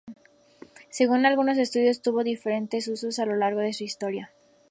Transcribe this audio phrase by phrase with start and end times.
[0.89, 4.31] Según algunos estudios tuvo diferentes usos a lo largo de su historia.